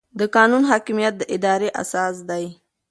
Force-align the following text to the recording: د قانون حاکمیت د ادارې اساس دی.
د 0.19 0.21
قانون 0.35 0.63
حاکمیت 0.71 1.13
د 1.17 1.23
ادارې 1.35 1.69
اساس 1.81 2.15
دی. 2.29 2.45